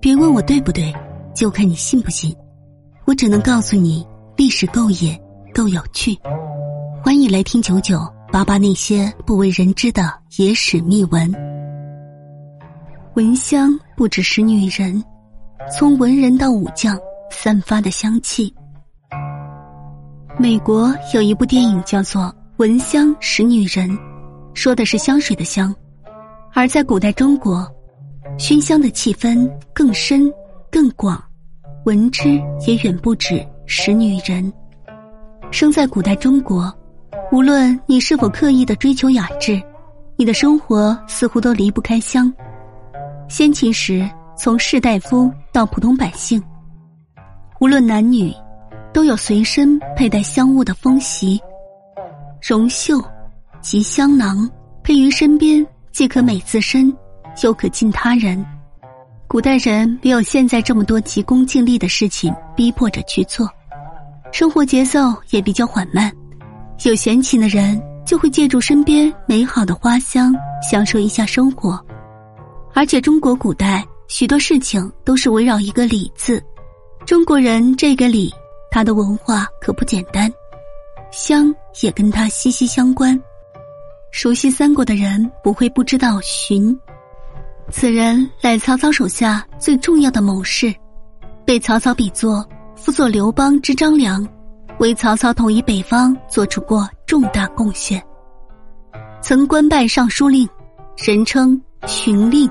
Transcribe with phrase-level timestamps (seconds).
[0.00, 0.94] 别问我对不对，
[1.34, 2.34] 就看你信不信。
[3.06, 5.18] 我只能告诉你，历史够野，
[5.54, 6.16] 够有趣。
[7.02, 8.00] 欢迎来听九九
[8.30, 11.32] 八八那些不为人知的野史秘闻。
[13.14, 15.02] 蚊香不只是女人，
[15.72, 16.98] 从文人到武将
[17.30, 18.54] 散发的香气。
[20.38, 22.22] 美国有一部电影叫做
[22.58, 23.88] 《闻香识女人》，
[24.52, 25.72] 说的是香水的香；
[26.52, 27.66] 而在古代中国。
[28.38, 30.30] 熏香的气氛更深、
[30.70, 31.22] 更广，
[31.84, 34.52] 闻之也远不止使女人。
[35.50, 36.72] 生在古代中国，
[37.32, 39.60] 无论你是否刻意的追求雅致，
[40.16, 42.32] 你的生活似乎都离不开香。
[43.26, 46.42] 先秦时，从士大夫到普通百姓，
[47.58, 48.30] 无论男女，
[48.92, 51.40] 都有随身佩戴香物的风习。
[52.46, 53.02] 绒袖
[53.62, 54.48] 及香囊
[54.82, 56.94] 配于身边，既可美自身。
[57.42, 58.44] 又可敬他人。
[59.28, 63.48] 古代人没有现在这么多急功近利的事情逼迫着去做，
[64.32, 66.12] 生活节奏也比较缓慢。
[66.84, 71.78] 有闲情的人就会借助身边美好的花香，享受一下生活。
[72.72, 76.42] 而且中国古代许多事情都是围绕一个“礼”字。
[77.04, 78.32] 中国人这个“礼”，
[78.70, 80.30] 他的文化可不简单，
[81.10, 83.18] 香也跟他息息相关。
[84.12, 86.78] 熟悉三国的人不会不知道荀。
[87.70, 90.72] 此人乃曹操手下最重要的谋士，
[91.44, 94.26] 被曹操比作辅佐刘邦之张良，
[94.78, 98.02] 为曹操统一北方做出过重大贡献。
[99.20, 100.48] 曾官拜尚书令，
[100.96, 102.48] 人称荀令。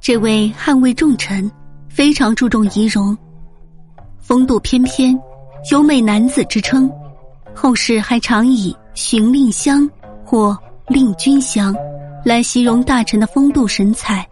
[0.00, 1.50] 这位汉魏重臣
[1.88, 3.16] 非常注重仪容，
[4.20, 5.18] 风度翩翩，
[5.72, 6.90] 有美男子之称。
[7.54, 9.88] 后世还常以“荀令香”
[10.24, 10.56] 或
[10.86, 11.74] “令君香”。
[12.28, 14.28] 来形容大臣的风度神采，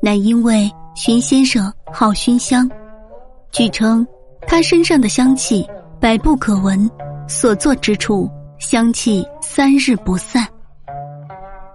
[0.00, 2.70] 乃因为荀先生好熏香。
[3.50, 4.06] 据称，
[4.46, 5.66] 他身上的香气
[5.98, 6.88] 百步可闻，
[7.26, 10.46] 所坐之处香气三日不散。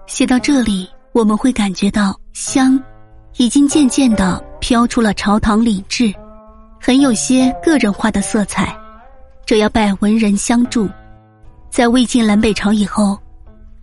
[0.08, 2.82] 写到这里，我们会感觉到香
[3.36, 6.14] 已经渐渐的飘出了朝堂礼制，
[6.80, 8.74] 很有些个人化的色彩。
[9.46, 10.88] 这要拜文人相助，
[11.70, 13.20] 在魏晋南北朝以后。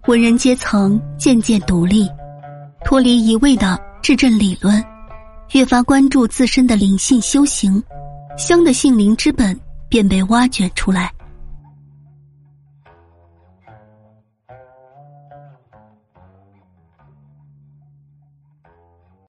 [0.07, 2.09] 文人阶层渐渐独立，
[2.85, 4.83] 脱离一味的治政理论，
[5.53, 7.83] 越发关注自身的灵性修行，
[8.39, 11.13] 香的性灵之本便被挖掘出来。